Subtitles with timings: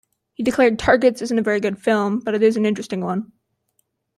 [0.33, 3.31] He declared, 'Targets' isn't a very good film, but it is an interesting one.